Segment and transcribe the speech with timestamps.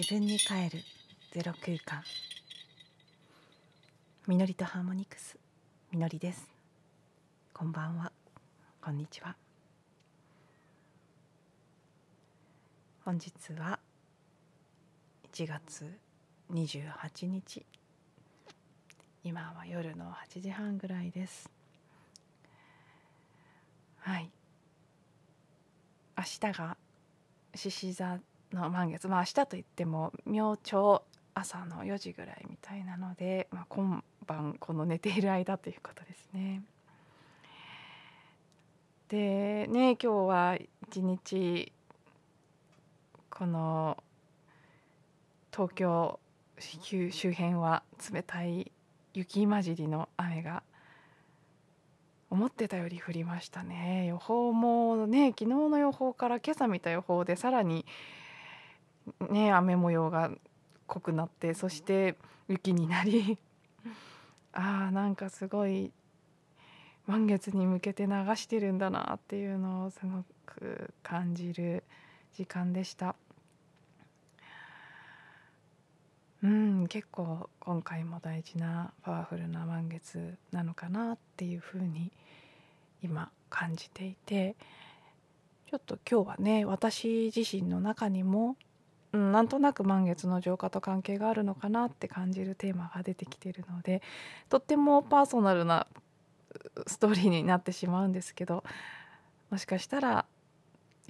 [0.00, 0.82] 自分に帰る。
[1.30, 2.02] ゼロ空間。
[4.26, 5.36] みのりとハーモニクス。
[5.92, 6.48] みのりです。
[7.52, 8.10] こんばんは。
[8.80, 9.36] こんにちは。
[13.04, 13.78] 本日は
[15.34, 15.92] 1月
[16.50, 17.66] 28日。
[19.22, 21.50] 今は夜の8時半ぐらいです。
[23.98, 24.30] はい。
[26.16, 26.78] 明日が
[27.54, 28.18] 獅子座
[28.52, 31.02] の満月まあ明日といっても明朝
[31.34, 36.62] 朝の4時ぐらいみたいなので、まあ、今晩この寝ている間ということですね。
[39.08, 41.72] でね今日は一日
[43.28, 43.96] この
[45.52, 46.20] 東京
[46.58, 47.82] 周辺は
[48.12, 48.70] 冷たい
[49.14, 50.62] 雪混じりの雨が
[52.30, 57.84] 思ってたより降りましたね予報もね昨日の予報から今朝見た予報でさらに
[59.30, 60.30] ね雨模様が
[60.86, 62.16] 濃くなってそして
[62.48, 63.38] 雪になり
[64.52, 65.92] あーなんかすごい
[67.06, 71.84] 満月に向けて流してるんだなっていうのをすごく感じる
[72.34, 73.16] 時間でした。
[76.42, 82.10] うん結構今回も大事なパワフルな満月なのかなっていうふうに
[83.02, 84.56] 今感じていて
[85.68, 88.56] ちょっと今日はね私自身の中にも
[89.12, 94.02] うん、なんとなく満月の浄化と関係があるのかなって感じるテーマが出てきてるので
[94.48, 95.86] とってもパーソナルな
[96.86, 98.64] ストーリーになってしまうんですけど
[99.50, 100.26] もしかしたら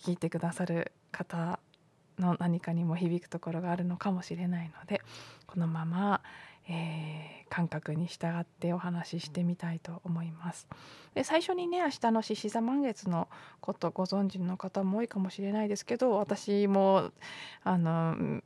[0.00, 1.58] 聞いてくださる方
[2.18, 5.02] の何かにも響くところがあるのかもしれないので
[5.46, 6.20] このまま、
[6.68, 10.68] えー、感覚に従ってお話ししてみたいと思います。
[11.14, 13.28] で最初にね明日の獅子座満月の
[13.60, 17.10] ことご存知の方も多いかもしれないですけど私も
[17.64, 18.42] あの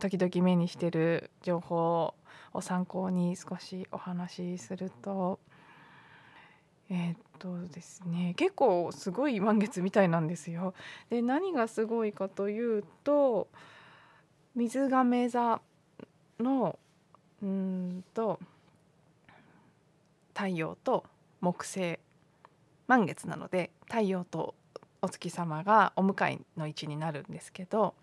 [0.00, 2.14] 時々目にしてる情報
[2.54, 5.38] を参考に少しお話しすると
[6.90, 10.74] えー、っとですね結構すごい満月みたいなんですよ。
[11.10, 13.48] で何がすごいかというと
[14.54, 15.60] 水亀座
[16.40, 16.78] の
[17.42, 18.38] うんと
[20.34, 21.04] 太陽と
[21.40, 21.98] 木星
[22.86, 24.54] 満月なので太陽と
[25.02, 27.94] お月様がお向かいの位置になるんですけど、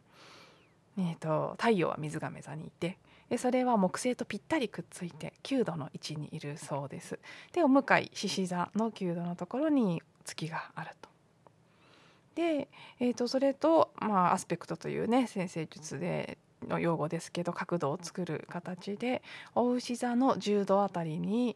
[0.98, 2.98] えーと、太陽は水亀座にいて
[3.30, 7.20] でそれは木星とぴったりくっついて9度の位置にいるそうです。
[7.54, 11.10] でお向かい獅子座の9度のところに月があると。
[12.36, 12.70] で、
[13.00, 19.22] えー、とそれと、まあ、アスペクトというね先生術での用語ですけど角度を作る形で
[19.54, 21.56] お牛座の10度あたりに、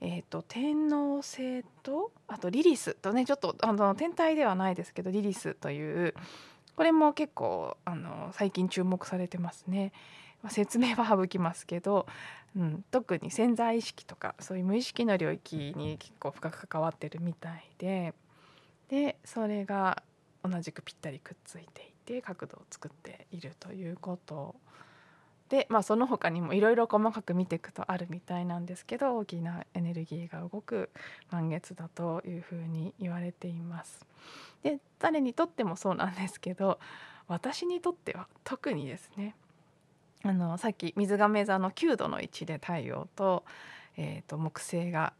[0.00, 6.14] えーと、天王星とあとリリスとねちょっとあの天体ではないですけどリリスという
[6.76, 9.92] これも結構あの最近注目されてますね。
[10.42, 12.06] ま、説明は省きますけど、
[12.56, 18.14] うん、特に潜在意識とかそういう無意識の領域に結構深く関わってるみたいで
[18.88, 20.02] でそれが
[20.42, 24.54] 同じくぴったりくっついていて角度を作っているということ
[25.50, 30.90] で、まあ、その他にもいろいろ細かく見ていくとあるみたいなんですけど大きなエネルギーが動く
[31.30, 34.06] 満月だというふうに言われています。
[34.62, 36.78] で誰にとってもそうなんですけど
[37.28, 39.34] 私にとっては特にですね
[40.24, 43.44] あのさっき水亀座の9度の位置で太陽と,、
[43.96, 45.12] えー、と木星が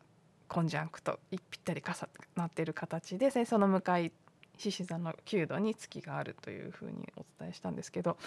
[0.49, 1.93] コンジャンクとぴったり重
[2.35, 4.11] なっている形でその向かい
[4.59, 8.19] 獅子座の9度に月があるというふうにお伝えしたんですけど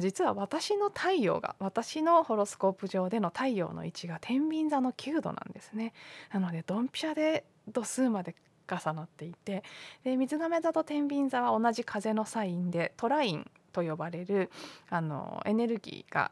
[0.00, 5.92] 実は私の太陽が私のホロスコープ上での太陽の位置が天秤座の9度なんですね。
[6.32, 8.34] なのでドンピシャで度数まで
[8.70, 9.62] 重なっていて
[10.02, 14.50] で水亀座と天秤座は同じ風のサインでトラインと呼ばれる
[14.88, 16.30] あのエネルギーが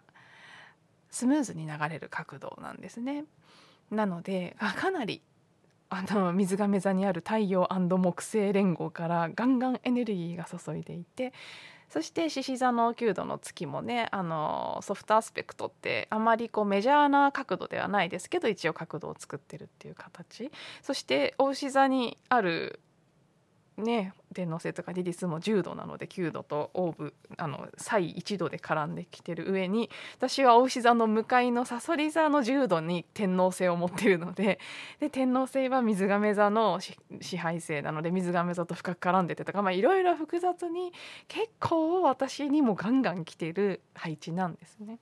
[1.11, 3.25] スムーズに流れる角度なんですね。
[3.91, 5.21] なのでかなり
[5.91, 11.33] あの水亀座にある太陽木星連合からガンガンエネルギーが注いでいて
[11.89, 20.53] そして獅子座の9度の月もねあのソフトアスペクトってあまりこうメジャーな角度ではないですけど一応角度を作ってるっていう形。
[20.83, 22.79] そして牡牛座にある
[23.81, 34.61] ね天王星とかリリスも10度なので9度とオーブあの差異1度で絡んできてる上に私は牡牛座の向かいのさそり座の10度に天王星を持ってるので
[35.01, 36.79] で天王星は水亀座の
[37.21, 40.93] 支配星なので水亀座と深く絡んでてとかいろいろ複雑に
[41.27, 44.99] 結構私にもガンガン来てる配置なんですね。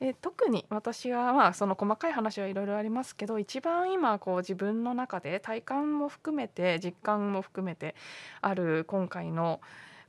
[0.00, 7.96] で特に私はまあその細かい話はいろいろありますけど一番今こう自分の中で体感も含めて実感も含めて
[8.40, 9.60] ある今回の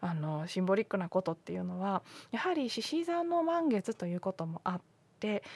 [0.02, 4.84] あのシンボリックなことっていうのはやはり獅子座の満月ということもあって。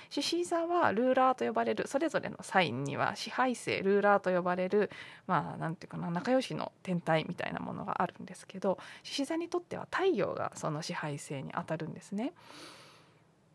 [0.10, 4.92] 獅子座はルーラーと呼ばれるそれぞれのサインには支配性ルーラーと呼ばれる
[5.26, 12.34] まあ何て言うかな仲良しの天体みたいなものがあるんですけど獅子座にとっては太陽がその支配性にあたるんですね。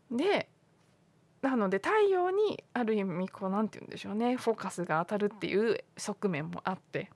[0.09, 0.49] で
[1.41, 7.09] なので太陽にある意味こう何て言うんでしょうねフォーカスが当たるっていう側面もあって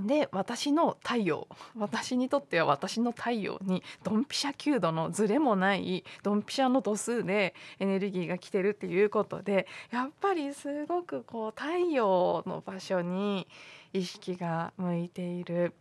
[0.00, 13.48] で私の太陽私にとっては私の太陽にドンピシャ9度のズレもないドンピシャの度数でエネルギーが来てるっていうことでやっぱりすごくこう太陽の場所に
[13.92, 15.72] 意識が向いている。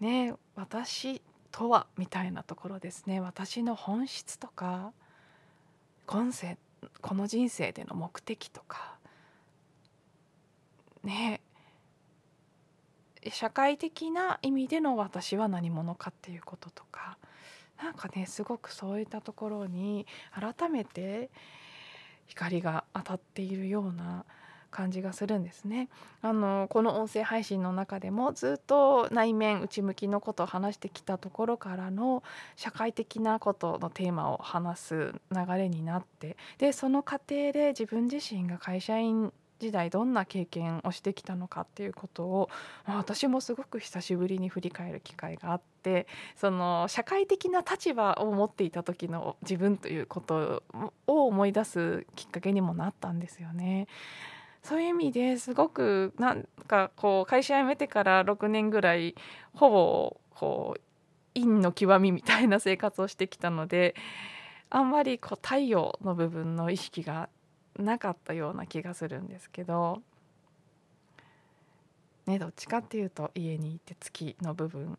[0.00, 4.92] ね私とはみたいなところですね私の本質とか
[6.06, 6.58] 今世
[7.00, 8.96] この人生での目的とか
[11.02, 11.40] ね
[13.30, 17.16] 社会的な意味での私は何者かっていうこととか
[17.82, 21.30] なんかねすごくそういったところに改めて
[22.26, 24.24] 光が当たっているような
[24.74, 25.88] 感じがするんですね
[26.20, 32.24] あのこの音声配信の中でもずっと内面内向きのことを話してきたところからの
[32.56, 42.50] 社会的なことのテーマを話す流れになってでその過程で自分自身が会社員時代どんな経験をしてきたのかっていうことを
[42.86, 46.06] 私もすごく久しぶりに振り返る機会があって
[46.36, 50.62] その社会的な立場を持っていた時の自分ということ
[51.06, 53.86] を思い出すきっかけにもなったんですよね。
[54.64, 59.14] そういう意味ですごくなんかこう会社辞めてから6年ぐらい
[59.52, 60.80] ほぼこう
[61.34, 63.94] 陰の極みみたいな生活をしてきたので
[64.70, 67.28] あんまりこう太陽の部分の意識が
[67.78, 70.00] なかったような気がするんですけど、
[72.26, 74.98] ね、どっちかっていうと家にいて月の部分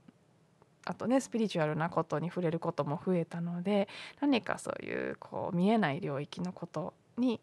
[0.86, 3.88] あとねスピリチュアルなことに触れることも増えたので
[4.22, 7.42] 何かそういうこう見えない領域のことに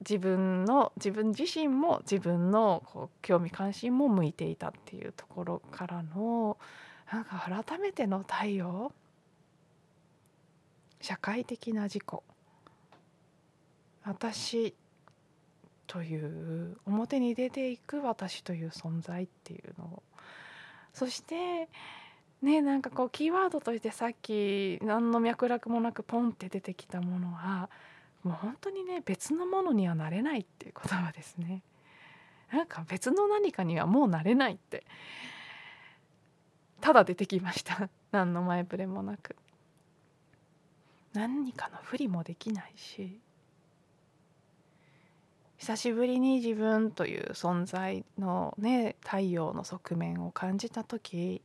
[0.00, 6.56] 自分の自分自身も自分のこう興味関心も向いていたっていうところからの
[7.12, 8.92] なんか改めての太陽
[11.00, 12.22] 社会的な事故。
[14.04, 14.74] 私
[15.86, 20.02] という表に出ていく私という存在っていうのを。
[20.92, 21.68] そして
[22.42, 27.68] ねなんかこうキーワードとしてさっき何の脈絡もなくポンって出てきたものは
[28.28, 31.62] もう本当にね別のものにはなれないっていう言葉ですね。
[32.52, 34.84] なんか別の何かにはもうなれないって。
[36.82, 37.88] ただ出てきました。
[38.12, 39.34] 何の前触れもなく。
[41.14, 43.18] 何かのふりもできないし。
[45.56, 51.42] 久しぶりに自分という存在のね太陽の側面を感じた時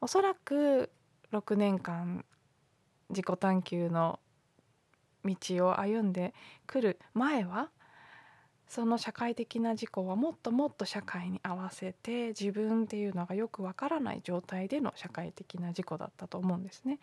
[0.00, 0.92] おそらく
[1.32, 2.24] 6年間
[3.10, 4.20] 自己探求の
[5.24, 6.34] 道を歩んで
[6.66, 7.70] くる前は
[8.68, 16.98] その社会的な事故はもっともっと社会に合わせて自分っていうのがよくわからない状態での社会的な事故だったと思うんですね。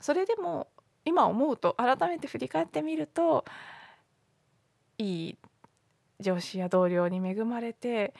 [0.00, 0.68] それでも
[1.04, 3.44] 今思うと改めて振り返ってみると
[4.98, 5.38] いい
[6.18, 8.12] 上司や同僚に恵まれて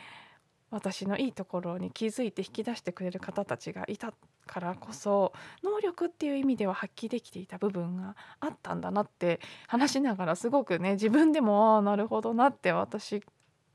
[0.70, 4.12] 私のいいところに気づいて引き出してくれる方たちがいた
[4.46, 13.22] からこそ能力っていう意味では発揮できていた部分があったんだなって話しながらすごくね自分でもああなるほどなって私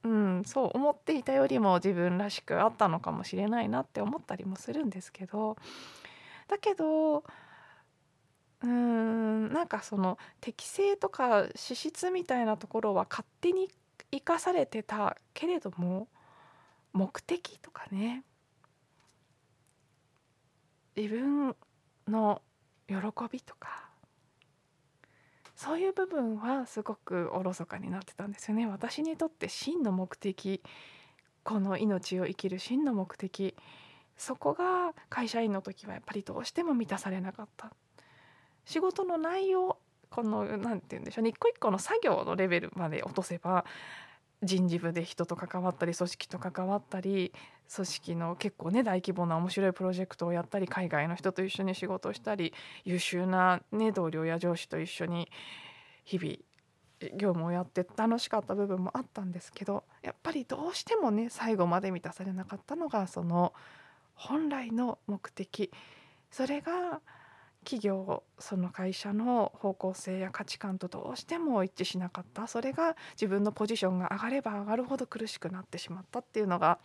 [0.03, 5.57] うんそう思っていたよりも自分らしくあったのかもしれないなって思ったりもするんですけど
[6.47, 13.69] だけどうーんなんかその適性とか資質みたいなところは勝手に
[14.11, 16.07] 生かされてたけれども
[16.95, 18.23] 目的とかね。
[20.95, 21.53] 自分
[22.07, 22.41] の
[22.87, 22.95] 喜
[23.29, 23.89] びとか。
[25.57, 28.65] そういう部分はすごくおろそかになってたんですよね。
[28.65, 30.63] 私にとって真の目的。
[31.43, 33.55] この命を生きる真の目的。
[34.15, 37.73] そこが会社員の時はやっぱりどうしても満たされなかった。
[38.63, 39.77] 仕事の内容
[40.09, 41.31] この何て言うんでしょうね。
[41.31, 43.65] 一個一個の作業のレベルまで落とせば
[44.43, 47.33] 人事部で人と関わったり組織と関わったり
[47.73, 55.29] 組織の結構ね大規模な面白いプロジェクトをやったり海外の人と一緒に仕事をしたり優秀な、ね、同僚や上司と一緒に
[56.03, 56.35] 日々
[57.17, 63.53] 業務をやって楽しかった部分もあったんですけどやっぱりどうしてもね最後まで満たされなかったのがその
[64.13, 65.71] 本来の目的。
[66.31, 67.01] それが
[67.65, 72.47] 企業その会社の方向性や価値観とどうしても一致しなかった。
[72.47, 76.79] それが自分のポジションが上がれば上がるほど苦しくなってしまったっていうのが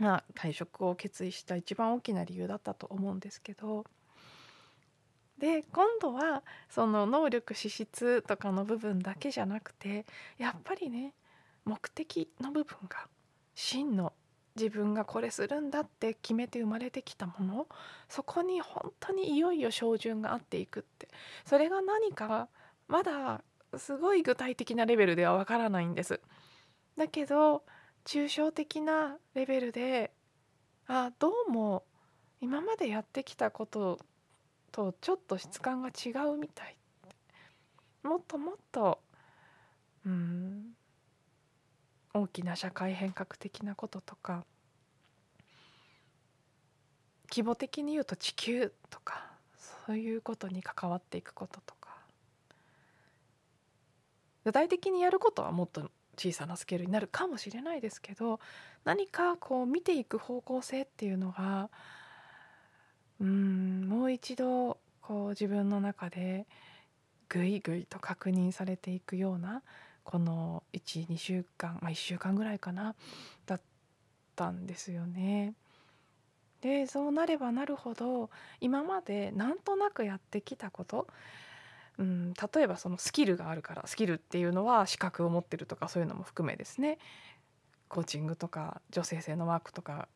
[0.00, 3.84] まあ、退職を決意した一番大きな理由だったと思うんですけど。
[5.38, 10.04] で今度はその能力資質とかの部分だけじゃなくて
[10.36, 11.14] やっぱりね
[11.64, 13.06] 目的の部分が
[13.54, 14.12] 真の
[14.58, 17.66] 自分がこれするんだって決めて生まれてきたもの
[18.08, 21.08] そこに本当にいよいよ照準が合っていくって
[21.46, 22.48] それが何か
[22.88, 23.42] まだ
[23.76, 26.20] すごい具体的なレベルではわからないんです。
[26.96, 27.62] だけど
[28.04, 30.10] 抽象的なレベルで
[30.86, 31.84] あどうも
[32.40, 33.98] 今までやってきたこと
[34.72, 36.76] とちょっと質感が違うみたい
[38.02, 39.00] もっともっと
[40.06, 40.77] うん
[42.14, 44.44] 大きな社会変革的なこととか
[47.30, 49.24] 規模的に言うと地球とか
[49.86, 51.78] そういうことに関わっていくこととか。
[54.44, 58.40] 具体的にやることはもっと小さなスケールになるかもしれないですけど
[58.84, 61.68] 何かこう見ていく方向性っていうのが
[63.20, 66.46] うんもう一度こう自分の中で
[67.28, 69.62] ぐいぐいと確認されていくような
[70.08, 72.94] この12週間まあ1週間ぐらいかな
[73.44, 73.60] だっ
[74.34, 75.52] たんですよね。
[76.62, 81.08] でそうなればなるほど今までなんとなくやってきたこと、
[81.98, 86.98] うん、例えばそのスキルがあるからスキルっていうのは資格を持ってるとかそういうのも含めですね
[87.88, 90.08] コーチングとか女性性のワークとか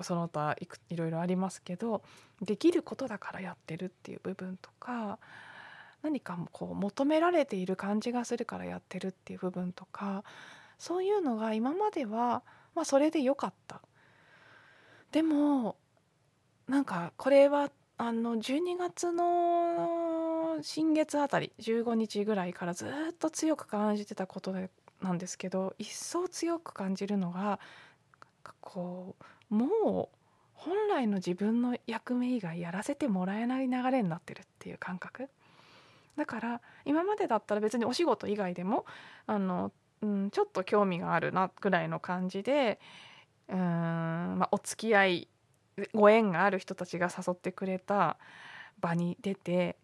[0.00, 2.02] その他いくいろいろありますけど
[2.40, 5.18] できることだからやってるっていう部分とか
[6.06, 10.22] 何かこう求められている感じがするからやってるっていう部分とか
[10.78, 12.44] そういうのが今までは、
[12.76, 13.80] まあ、それで良かった。
[15.10, 15.74] でも
[16.68, 24.54] なんかこれはあの12月の新月あたり15日ぐらいからずっと強く感じてたこと
[25.02, 27.58] なんですけど一層強く感じるのが
[28.60, 29.16] こ
[29.50, 30.16] うもう
[30.52, 35.28] 本来の自分の役目以外やらせてもらえない流れになってるっていう感覚
[36.16, 38.86] だから今までだったら別にお仕事以外でも
[39.26, 42.80] あの、うん、ちょっと興味があるなぐらいの感じで
[43.48, 45.28] うん、まあ、お付き合い
[45.94, 48.16] ご縁がある人たちが誘ってくれた
[48.80, 49.76] 場に出て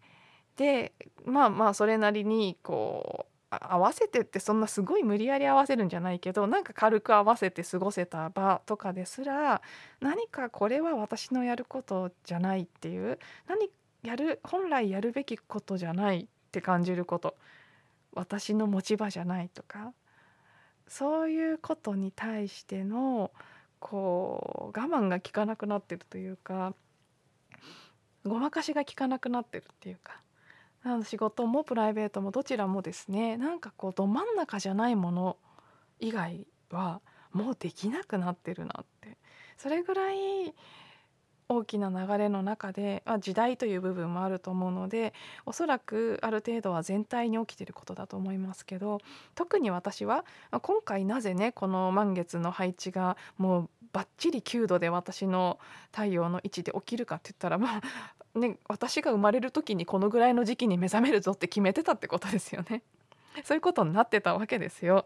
[0.57, 0.93] で
[1.25, 9.61] まあまあそれなりにこう合わせてってそんなすごい無理やり合わせるんじゃないけどなんか軽く合わせて過ごせた場とかですら
[9.99, 13.69] 何かこれは私のやることじゃないっていう何
[14.03, 17.35] やる本来やるべきことじゃないって感じること。
[18.13, 19.93] 私の持ち場じゃないとか。
[20.87, 23.31] そういうことに対しての
[23.79, 26.75] こう我慢が効かなくなってるというか。
[28.25, 30.21] ごまかしが効かなくなってるっていうか。
[31.05, 35.37] 仕事もプライベートもどちらもですねなんかこうど真ん中じゃないもの
[35.99, 36.99] 以外は
[37.31, 39.17] もうできなくなってるなって。
[39.57, 40.53] それぐらい
[41.49, 45.13] 大きな流れの中で、まあ、時代という部分もあると思うので
[45.45, 48.99] おそらくある程度は全体に起きてることだと思いますけど
[49.35, 55.59] 特に私は今回なぜねこの満月の配置がもうバッチリ9度で私の
[55.91, 57.81] 太陽の位置で起きるかって言ったらま
[58.35, 62.81] あね私が生まれる時にこのぐらいの時期に目覚めるぞって決めてたってことですよね。
[63.43, 65.05] そういうことになってたわけですよ。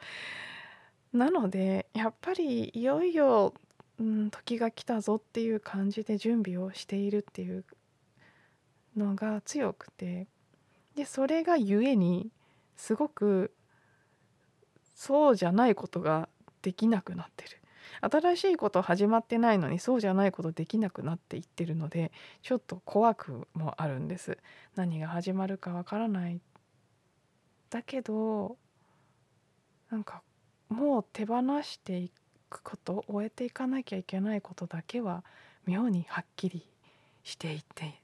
[1.14, 3.54] なのでやっぱりいよいよ
[4.00, 7.66] うん、時が来たぞっていう感じで準備をしているっていう
[8.96, 10.28] のが強くて
[10.96, 12.30] でそれがゆえに
[12.76, 13.52] すごく
[14.96, 16.30] そうじゃないことが
[16.62, 17.62] できなくなってる。
[18.02, 22.12] 新しいこと始まってないのにそうじゃないことできなくなっていってるので
[22.42, 24.38] ちょっと怖くもあるんです。
[24.76, 26.42] 何が始まるかわからない。
[27.70, 28.58] だけど
[29.90, 30.22] なんか
[30.70, 32.14] もう手放していく
[32.50, 35.24] くこと終えていかなきゃいけないことだけは
[35.66, 36.66] 妙にはっきり
[37.24, 38.02] していて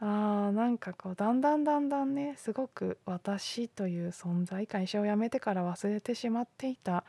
[0.00, 7.04] あーなんかこうだんだんだんだんねすごく私という存在会社を辞めてから忘れてしまっていた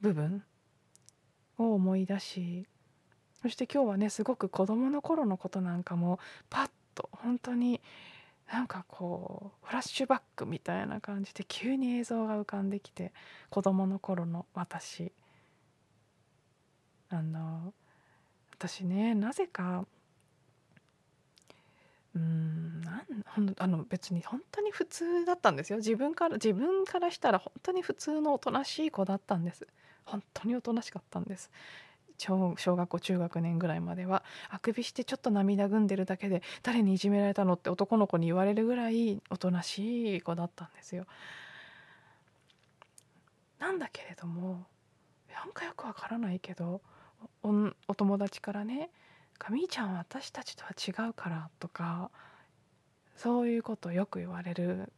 [0.00, 0.42] 部分
[1.58, 2.66] を思い出し
[3.42, 6.18] そして今日はねすごく子どもの頃のことなんかも
[6.48, 7.80] パッと本当に
[8.52, 13.12] なんかこうフラッシュバックみたいな感じで急に映像が浮かんできて
[13.48, 15.12] 子供の頃の私。
[17.12, 17.72] あの
[18.56, 19.84] 私ねなぜか
[22.14, 25.78] うんなんあの別に本当に普通だったんですよ。
[25.78, 29.66] 自分から自分からしたら本当に普通のおとなしい子だったんです。
[30.04, 31.50] 本当におとなしかったんです。
[32.20, 41.06] 小学校中学年ぐらいまではあくびしてちょっと涙ぐんでるだけで誰にいじめられたのって男の子に言われるぐらいおとなしい子だったんですよ。
[43.58, 44.66] なんだけれども
[45.32, 46.80] なんかよくわからないけど
[47.42, 48.90] おお友達からね
[49.38, 52.10] 「かみーちゃんは私たちとは違うから」とか
[53.16, 54.92] そういうことをよく言われるん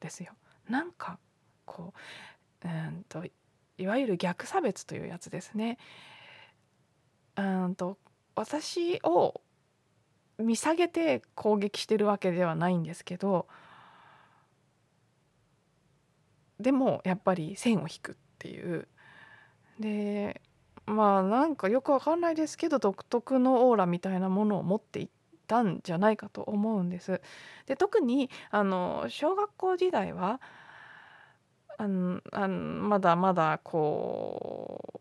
[0.00, 0.32] ですよ。
[0.68, 1.18] なんか
[1.64, 1.94] こ
[2.64, 3.24] ううんと
[3.76, 5.78] いわゆる逆差別というやつですね。
[7.36, 7.98] うんと
[8.36, 9.40] 私を
[10.38, 13.46] 見下げて攻撃してるわけではないんですけど
[16.60, 18.88] でもやっぱり線を引くっていう
[19.80, 20.40] で
[20.86, 25.10] まあなんかよくわかんないですけど独特のオーラみたいなものを持ってい
[25.46, 27.20] たんじゃないかと思うんです。
[27.66, 30.40] で特にあの小学校時代は
[31.78, 32.56] あのあの
[32.88, 35.00] まだまだこう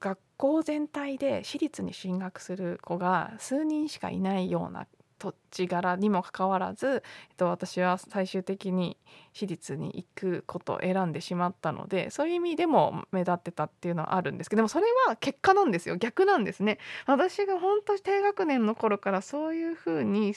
[0.00, 4.86] 学校全体で私立に進学する子が数人しかいないような
[5.18, 8.96] 土地柄にもかかわらず、えっと、私は最終的に
[9.32, 15.96] 私立に行くことを選んでしまったのでそういう意味でも目立ってたっていうのはあるんですけどでもそれは結果なんですよ。
[15.96, 16.78] 逆なんですね。
[17.06, 20.34] 私が本当低学年の頃からそういうふうに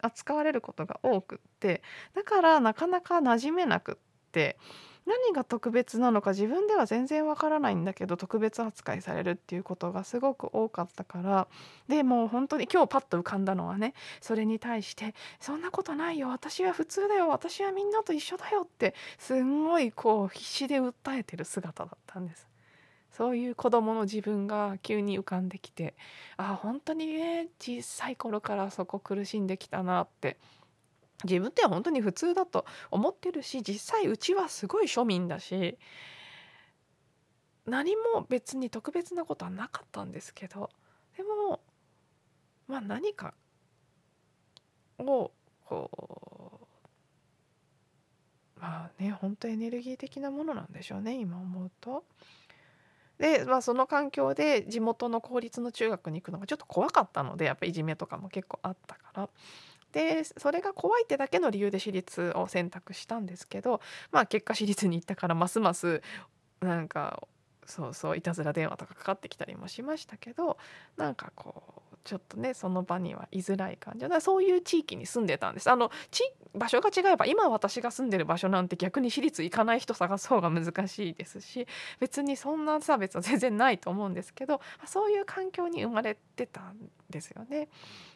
[0.00, 1.82] 扱われることが多くって
[2.14, 3.96] だからなかなか馴染めなくっ
[4.32, 4.58] て
[5.06, 11.46] 何が特別なのか自分では全然わからないんだけど特別扱いされるっていうことがすごく多かったから
[11.88, 22.48] でもう本当に今日パッと浮かんだのはねそれに対して「そんなことないよ私は普通だよ私はみんなと一緒だよ」ってすんごいこう必死で訴えてる姿だったんです。
[23.10, 25.94] そういう子供の自分が急に浮かんできて
[26.36, 30.36] あ本当にね小さい頃からそこ苦しんできたなって
[31.22, 35.78] 自分では本当に普通だと思ってるし実際うちはすごい庶民だし
[37.66, 40.70] 何も別に特別なことはなかったんですけど
[41.16, 41.60] でも
[42.66, 43.34] まあ何か
[44.98, 45.30] を
[45.64, 46.68] こ
[48.56, 52.04] うまあね本当エネルギー的なものなんでしょうね今思うと。
[53.18, 59.28] で、まあ、その環境で地元の公立の中学に行くのがちょっと怖かったのでやっぱりいじめとかも結構あったから
[59.94, 63.80] でそれが怖いってだけの理由で私立を選択したんですけど
[64.10, 66.02] まあ結果私立に行ったからますます
[66.60, 67.22] なんか
[67.64, 70.58] そうそういたずら電話とかかかってきたりもしましたけど
[70.96, 76.22] なんかこうちょっとねその場には居づらい感じだそういう地域に住んでたんですあの地
[76.54, 81.66] 場所が違えば今私が住んでる場所なんて逆に私立行かない人探す方が難しいですし
[81.98, 86.76] 別にそんな差別は全然ないと思うんですけどそういう環境に生まれてたん
[87.10, 87.68] ですよね。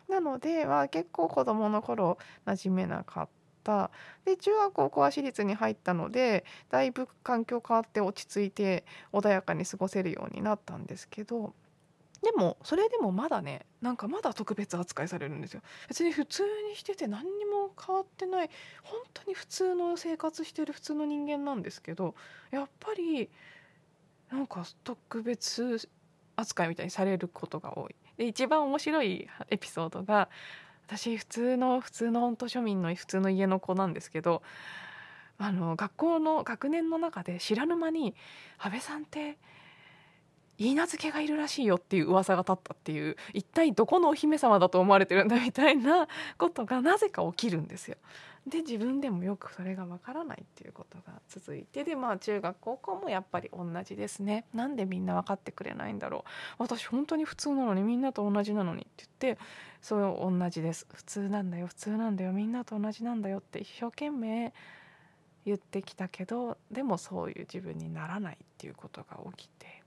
[0.09, 3.29] なので、まあ、結構子どもの頃馴染めなかっ
[3.65, 3.91] た。
[4.25, 11.53] で中学高校は私立に入ったのでだいぶ環境変わって落ち着いて穏やかに過ごせるようになったんですけど
[12.23, 15.63] でもそれでもまだねなんかまだ特別扱いされるんですよ。
[15.89, 18.51] 別に普通にしてて何にも変わってない
[18.83, 22.15] 本当に普通の生活してる普通の人間なんですけど
[22.51, 23.31] やっぱり
[24.31, 25.89] なんか特別
[26.37, 27.95] 扱いみたいにされることが多い。
[28.17, 30.29] で一番面白いエピソードが
[30.87, 34.43] 私普通の普通の本当庶民の普通の家の子なんですけど
[35.39, 38.17] あの学校の学年の中で知らぬ間に
[38.59, 39.39] 「安倍さんって
[40.59, 47.97] 許嫁がいるらしいよっていう噂が立ったっていう一体どこのお姫様だと思われてるんだみたいなことがなぜか起きるんですよ。
[48.47, 54.47] で自分でもよくそれがわからないっていうことが続いてでまあ中学高校もやっぱり同じですね。
[54.55, 56.25] なんでみんな分かってくれないんだろ
[56.59, 59.43] う私本当に普通なのにみんなと同じなのにって言って
[59.81, 60.87] そう同じです。
[60.93, 61.67] 普通なんだよ。
[61.67, 62.33] 普通なんだよ。
[62.33, 64.53] みんなと同じなんだよって一生懸命
[65.45, 69.78] 言ってきたけどでもそういう自分にならないっていうことが起きて。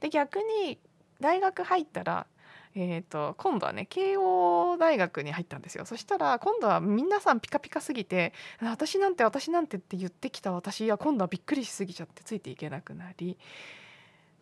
[0.00, 0.78] で逆に
[1.20, 2.26] 大学入ったら
[2.74, 5.84] えーと、今度はね慶応大学に入ったんですよ。
[5.84, 13.36] そしたら今度は皆さんピカピカすぎて私なんて私なんてって言ってきた私は今度はびっくりしすぎちゃってついていけなくなり。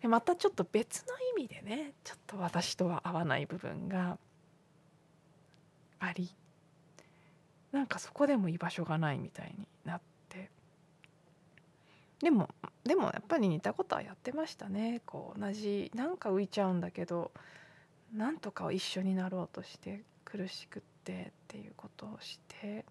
[0.02, 4.18] でまたちょっと別の意味でねちょっと私とは合わない部分が
[6.00, 6.30] あり。
[7.72, 10.15] なんかそこでも居場所がないみたいになって。
[12.22, 12.48] でも
[12.84, 17.30] でもやっぱり似たことはやってましたねこう同じなんか浮いちゃうんだけど
[18.14, 22.84] なんとか一緒になろうとして苦しくってっていうことをして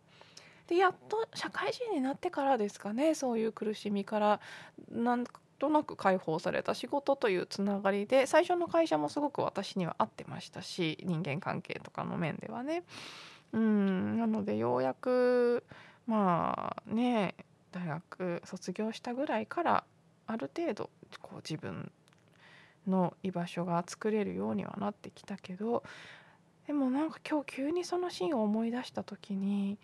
[0.68, 4.40] でやっと社会人になってからですかねそういう苦しみから
[4.92, 5.26] なん
[5.60, 12.84] となく解放された仕事というつながりで最初の会社もすごく私には合ってましたし人間関係とかの面ではね。
[13.54, 15.64] うんなのでようやく
[16.08, 17.36] まあね
[17.76, 19.84] 大学卒業したぐらいから
[20.28, 20.90] ある程度
[21.22, 21.92] こう自分
[22.88, 25.84] の居場所が作れるようにはなってきたけど
[26.68, 29.78] でもなんか今日急にそのシーンを思い出した時に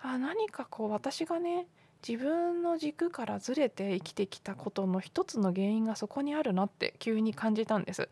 [0.00, 1.66] あ何かこう私がね
[2.06, 8.08] 自分の軸からずれて生きてきたことの一つの原因がそこにあるなって急に感じたんです。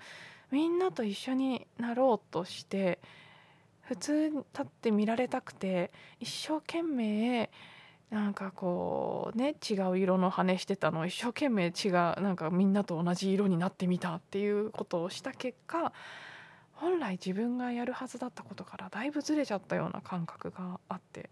[0.51, 3.01] みんなと一緒になろうとして
[3.83, 7.51] 普通に立って見られたくて一生懸命
[8.15, 15.93] なんかこうね違う色の羽してたのを一生懸命違うなんかみんなと同じ色になってみたっていうことをした結果
[16.75, 21.29] 本来自分がやるはずだったことからだいぶずれちゃったような感覚があって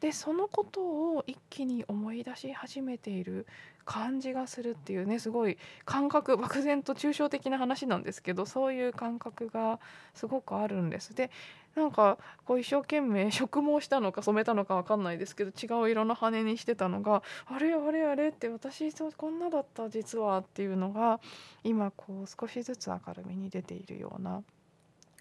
[0.00, 3.48] でそのことを一気に思い出し始めている
[3.84, 9.80] 感じがするっていうねすごい感覚漠然と抽象的な話なんですけどそういう感覚が
[10.14, 11.14] すごくあるんです。
[11.14, 11.30] で
[11.74, 21.20] なんかこう一生懸命 植毛したのか染めたのか分かんないですけど違う色の羽にしてたのがあれあれあれって私こんなだった実はっていうのが
[21.64, 24.42] 今こう少しずつ明るみに出ているような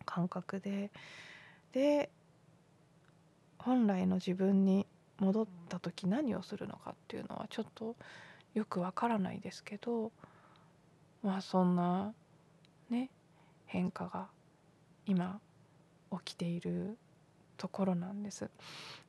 [0.06, 0.92] 感覚で
[1.72, 2.10] で
[3.58, 4.86] 本来の自分に
[5.20, 7.96] 戻った時何をするのかっていうのはちょっと
[8.54, 10.12] よくわからないですけど
[11.24, 12.14] まあそんな
[12.90, 13.10] ね
[13.66, 14.28] 変化が
[15.06, 15.40] 今
[16.20, 16.98] 起きている
[17.58, 18.50] ところなんです。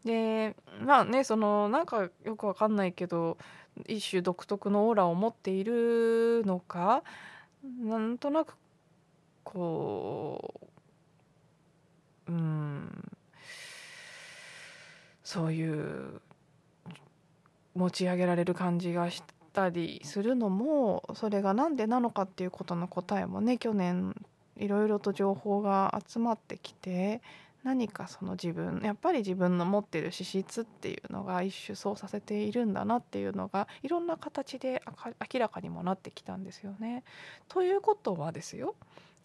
[0.05, 3.39] でまあねそのなんかよくわかんないけど
[3.87, 7.03] 一種独特のオーラを持っているのか
[7.81, 8.57] なんとなく
[9.43, 10.61] こ
[12.29, 13.13] ううん
[15.23, 16.21] そういう
[17.75, 24.15] 持ち上げられる感じがしたりするのもそれが何でなのかっていうことの答えもね去年
[24.57, 27.21] いろいろと情報が集まってきて
[27.65, 34.83] 何かその自分やっぱり自分の持ってる資質っていうのが一種そうさせているんだなっていうのがいろんな形で
[35.33, 37.05] 明らかにもなってきたんですよね。
[37.49, 38.75] ということはですよ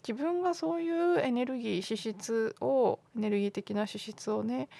[0.06, 4.70] 自分がそういうエネルギー資質をエネルギー的な資質をね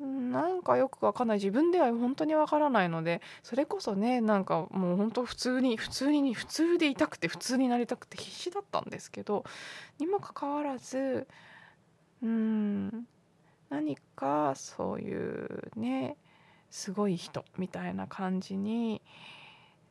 [0.00, 1.38] なんかよくわかんない。
[1.38, 9.44] 自分では本当にわからないのでそれこそねなんかもう本当普通に普通に普通でいたくて普通になりたくて必死だったんですけど
[9.98, 11.28] にもかかわらず
[12.22, 13.06] うん
[13.70, 16.16] 何かそういうね
[16.70, 19.00] すごい人みたいな感じに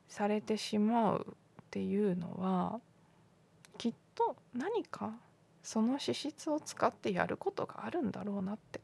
[0.10, 1.28] されてしまう
[1.62, 2.82] っていうのは
[3.78, 5.14] きっと何か
[5.64, 8.83] その資質を使ってやることがあるんだろうなって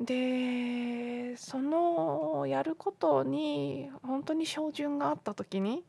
[0.00, 5.84] でそのやることに本当に照準があった時に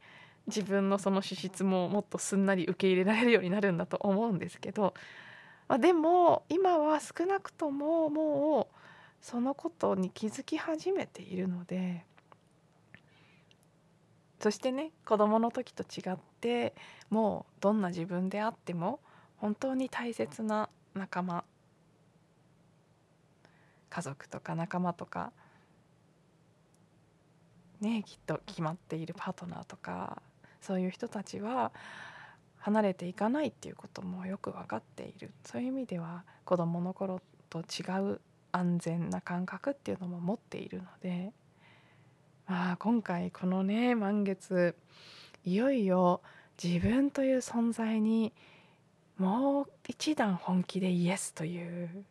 [0.47, 4.93] 自分のその資質ももっとすんなり受け入れられるようになるんだと思うんですけど、
[5.69, 8.76] まあ、でも今は少なくとももう
[9.21, 12.06] そのことに気づき始めているので
[14.41, 16.74] そしてね子どもの時と違って
[17.10, 19.00] もうどんな自分であっても
[19.38, 21.43] 本当に大切な仲間
[23.92, 25.32] 家族とか仲間とか
[27.82, 30.22] ねきっと決まっているパートナーとか
[30.62, 31.72] そういう人たちは
[32.58, 35.32] 離れていかないっていうこともよく分かっている。
[35.44, 41.32] そういう意味では子どもの頃と違う安全な感覚っていうのも持っているので、
[42.48, 44.76] まあ、今回このね満月
[45.44, 46.22] いよいよ
[46.62, 48.32] 自分という存在に
[49.18, 52.06] もう一段本気でイエスという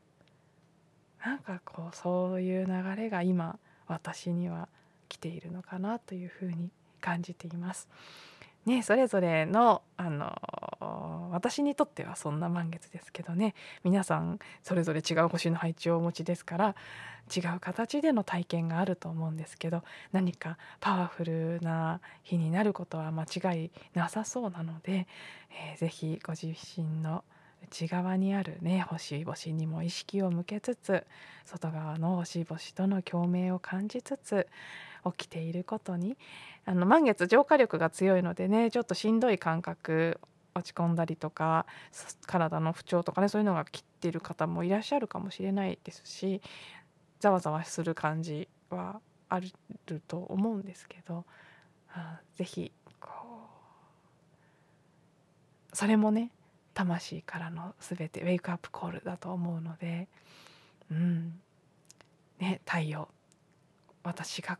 [1.24, 4.68] なんかこうそういう流れが今私には
[5.08, 7.88] 来ているのかなというふうに感じています。
[8.66, 13.54] ね、それぞれの、あの私にとってはそんな満月ですけどね
[13.84, 16.74] 皆さんそれぞれ違う星の配置をお持ちですから
[17.34, 25.06] 違う形での体験があると思うんですけど何かパワフルな日になることは間違いなさそうなので、
[25.72, 27.24] えー、ぜひご自身の
[27.62, 31.06] 内側にあるね星々にも意識を向けつつ
[31.44, 34.46] 外側の星々との共鳴を感じつつ
[35.16, 36.16] 起きていることに
[36.66, 40.20] あの満月浄化力が強いのでねちょっとしんどい感覚
[40.54, 41.66] 落ち込んだりとか
[42.26, 46.42] 体の不調とかねそういうのが切ってる方もいらっしゃるかもしれないですし
[47.20, 49.52] ざわざわする感じはある
[50.08, 51.24] と思うんですけど
[51.92, 53.10] あ是非こ
[55.72, 56.30] うそれもね
[56.84, 60.08] 魂からの全てウェイクアップコールだと思うので
[60.90, 61.38] うん。
[62.38, 63.08] ね太陽。
[64.02, 64.58] 私が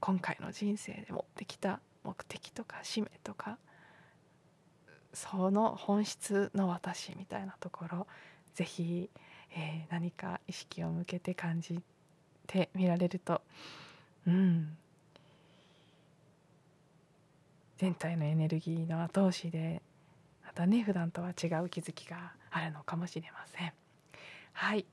[0.00, 3.58] 今回の人生で持ってきた目的とか使命とか
[5.12, 8.06] その本質の私みたいなところ
[8.54, 9.08] 是非、
[9.56, 11.80] えー、何か意識を向けて感じ
[12.46, 13.40] てみられると
[14.26, 14.76] うん。
[17.78, 19.82] 全体のエネルギーの後押しで
[20.56, 23.72] たね普段とは違う気づきがあるのかもしれません。
[24.54, 24.86] はい。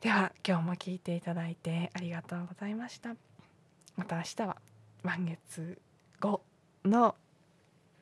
[0.00, 3.14] では今日も聞いていただいてありがとうございました。
[3.96, 4.56] また明日は
[5.02, 5.78] 満月
[6.20, 6.40] 後
[6.86, 7.14] の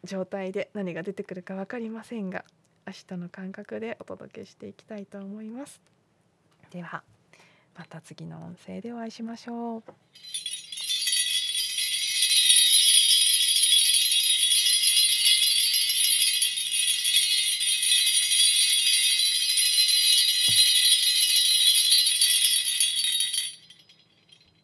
[0.05, 2.45] 状態で何が出てくるか分かりませんが
[2.87, 5.81] 明日の感覚でお届けしていきたいと思います。
[6.71, 7.03] では
[7.77, 9.83] また次の音声でお会いしましょう。